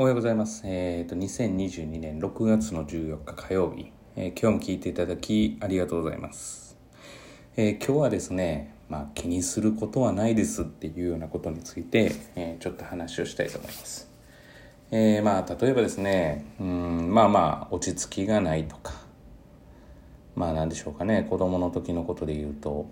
[0.00, 0.62] おはようございます。
[0.64, 6.78] えっ、と、2022年6月の14日火曜日、えー今日も聞いていただきありがとうございます。
[7.56, 14.08] えー今日はですね、まあ、気にすることはないですっていうようなことについて、えちょっと話をしたいと思います。
[14.92, 18.92] えまあ、例えばですね、うん、まあまあ、落ち着きがないとか、
[20.36, 22.88] まあ何でしょうかね、子供の時のことで言うと、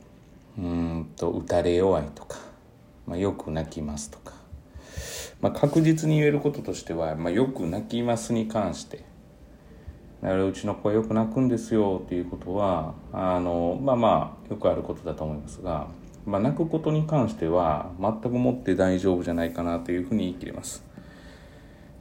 [0.58, 2.40] うーんと、打たれ弱いとか、
[3.06, 4.35] まあ、よく泣きますとか、
[5.40, 9.04] まあ、確実に言えることとしては、まあ、よく泣きますに関して。
[10.22, 15.88] だからうちの子はよく泣くんですよっていうことはあのまあまあよくあることだと思いますが、
[16.24, 20.84] まあ、泣くことに関しては全くもって大丈夫じゃないかなというふうに言い切れます。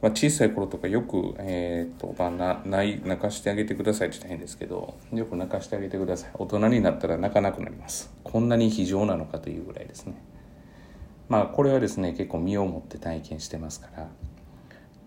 [0.02, 6.30] まあ、小さい頃とかよく、えーとまあ、な泣かしてあげてくださいって言ったら変ですけどよく泣かしてあげてください。
[6.34, 8.12] 大人になったら泣かなくなります。
[8.24, 10.16] こんなに非常なのかというぐらいですね。
[11.28, 14.08] まあこれはですね結構身をもって体験してますから。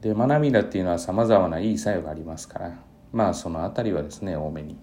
[0.01, 2.79] でまあ涙っていうのはさまざまないい作用がありますから。
[3.11, 4.77] まあそのあたりはですね多めに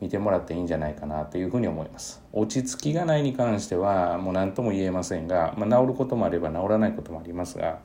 [0.00, 2.22] 見てもらっていいんじゃないかなというふうに思います。
[2.32, 7.78] 落ち着きがないに関してはもう何とも言えませんが、まあ、治ることもあれば治らないこともありますが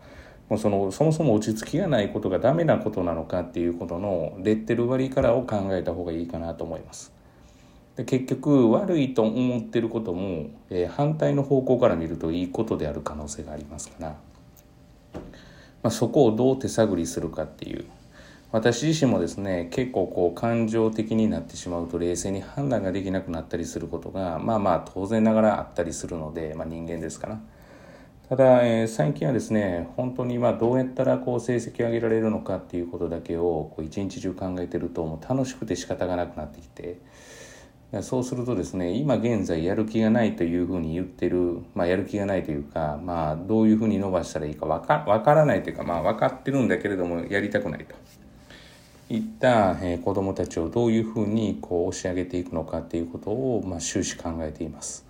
[0.50, 7.14] もうそのそもそも落ち着きがないことがダメなことなのかっていうことのレッテル割りからを考えた方がいいかなと思います。
[7.98, 14.16] で結局悪いと思ってることも、えー反対の方向から見るといいことである可能性がありますから、ま
[15.84, 17.86] あ、そこをどう手探りするかっていう。
[18.52, 27.40] 私自身もですね結構こう感情的になってしまうと冷静に判断ができなくなったりすることがまあまあ当然ながらあったりするので、まあ、人間ですから。
[28.30, 37.00] ただ、えー最近はですね本当にまあどうやったらこう成績を上げられるのかっていうことだけをこう一日中考えてるともう楽しくて仕方がなくなってきて
[38.02, 47.96] そうするとですね今現在やる気がないというふうに言ってる、まあ、やる気がないというか、まあ、どういうふうに伸ばしたらいいか分かわからないというか、まあ、分かってるんだけれどもやりたくないと
[49.10, 55.06] いった、えー子どもたちをどういうふうにこう押し上げていくのかということを、まあ、終始考えています。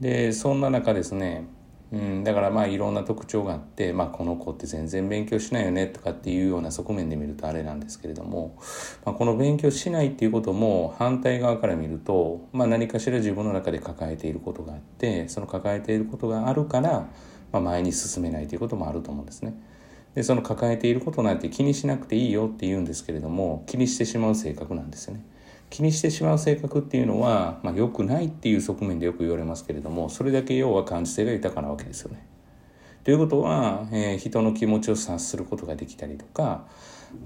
[0.00, 1.46] でそんな中ですね
[1.92, 8.58] うん、だからまあいろんな特徴があって、まあ、この子って全然勉強しないよねとかっていうような側面で見るとあれなんですけれども、
[9.04, 17.08] まあ、この勉強しないっていうことも反対側から見ると、まあ、何かしら自分の中で抱えていることがあってその抱えていることがあるから、
[17.52, 19.54] まあ、前に進めないということもあると思うんですね。
[20.14, 25.24] でその抱えていることなんて気にしなくていいよって言うんですけれども気にしてしまう性格なんですよね。
[25.72, 32.26] 気にしてしまう性格っていうのは、まあ、良くないっていう側面でよく言われますけれどもそれだけ要は感受性が豊かなわけですよね。
[33.04, 36.66] ということは、えー人の気持ちを察することができたりとか、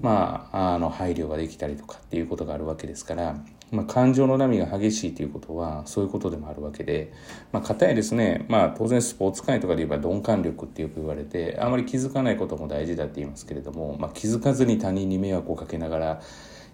[0.01, 3.35] まあ、あの配慮ができたりとかっていうことがあるわけですから、
[3.69, 7.11] まあ、感情の波が激しいということはそういうことでもあるわけで、
[7.51, 16.21] まあ、かたやですね、まあ、当然スポーツ界とかで言えば鈍感力ってよく言われてあまり気づかないことも大事だって言いますけれども、まあ、気づかずに他人に迷惑をかけながら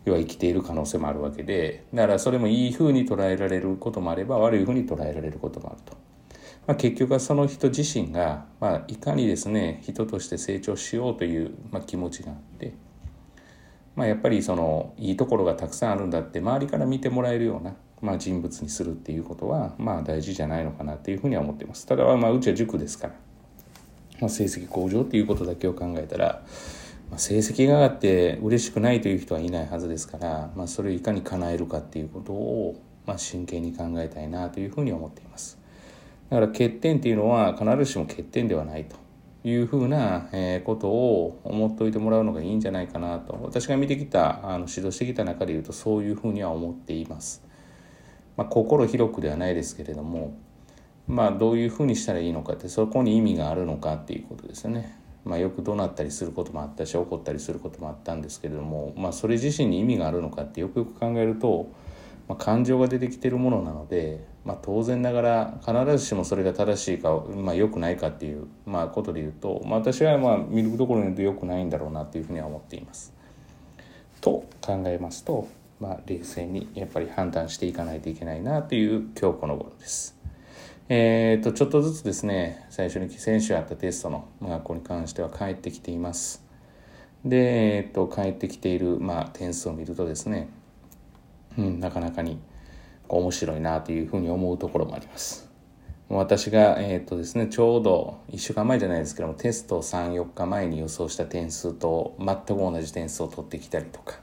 [0.05, 6.03] 要は生きている可能性もあるわけでだからそれもいいふうに捉えられることもあれば悪いふうに捉えられることもあると。
[6.65, 12.73] まあ、結局はその人自身が、まあ、いかにですね人として成長しようという、まあ、気持ちがあって、
[13.95, 23.13] まあ、やっぱりそのいいところがたくさんあるんだって周りから見てもらえるような、まあ、人物にするっていうことは、まあ、大事じゃないのかなっていうふうには思っていますただ、まあ、うちは塾ですから、
[24.21, 26.43] まあ、成績向上っていうことだけを考えたら、
[27.13, 35.59] まあ、成績が上がって嬉しくないという人はいないはずですから、まあ、それをいかに叶えるかっていうことを、まあ、真剣に考えたいなというふうに思っています。
[36.31, 38.95] だから欠点っていうのは必ずしも欠点ではないと
[39.47, 40.27] いうふうな
[40.63, 47.43] ことを思っておいてもらうのがいいんじゃないかなと私が見てきたあの指導してきた中でいうとそういうふうには思っています。
[48.37, 50.35] まあ、心広くではないですけれども
[51.05, 55.02] まあどういうふうにしたらいいのかってそこに意味があるのかっていうことですよね。
[55.25, 61.71] まあ、よく怒鳴ったりすることもあったし怒ったりすることもあったんですけれども、まあ、それ自身に意味があるのかってよくよく考えると、
[62.27, 73.13] まあ、感情が出てきてるものなので、まあ、当然ながら必ずしもそれが正しいか、まあ、良くないかっていう、まあ、ことで言うと、まあ、私はまあ見るところに言うと良くないんだろうなっていうふうには思っています。
[74.19, 75.47] と考えますと、
[75.79, 80.22] まあ、冷静にやっぱり判断していかないといけないなという今日この頃です。
[80.95, 86.45] えー、とちょっとずつですね最初に先週あったテストの学校に関しては返ってきています。
[87.25, 90.49] で、えー、と返ってきている、まあ、点数を見るとですね、
[91.57, 92.37] うん、なかなかに
[93.09, 95.49] 面白いなというふうに思うところもあります。
[96.09, 104.19] 私が、えーとですね、ちょうど1週間前じゃないですけどもテスト34日前に予想した点数と全く同じ点数を取ってきたりとか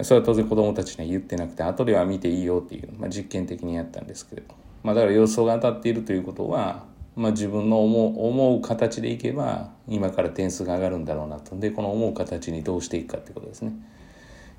[0.00, 6.84] それは当然子どもたちには言ってなくて後では見ていいよっていう、まあ、実験的にやったんですけれども、まあ、だから予想が当たっているということは、
[7.16, 11.56] まあ、自分の思う思う形でいけば今から点数が上がるんだろうなと。
[11.58, 13.72] でこの思う形にどうしていくかってことですね。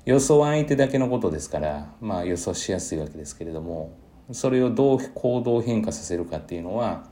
[0.04, 3.92] 予想は相手だけのことですからまあ予想しやすいわけですけれども
[4.32, 7.04] それをどう行動変化させるかっていうのは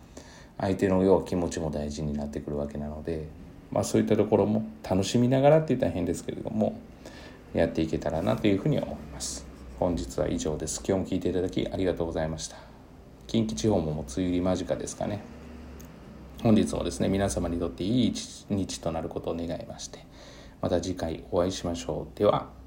[0.58, 3.26] 相手の要は気持ちも大事になってくるわけなので、
[3.72, 6.78] まあ、そういったところも楽しみながらって言ったら変ですけれども
[7.52, 9.46] やっていけたらなというふうには思います。
[9.78, 10.80] 本日は以上です。
[10.86, 12.73] 今日も聞いていただきありがとうございました。
[13.26, 15.20] 近畿地方ももう梅雨入り間近ですかね。
[16.42, 20.00] 本日もですね皆様にとっていい一日となることを願いまして
[20.60, 22.18] また次回お会いしましょう。
[22.18, 22.63] では。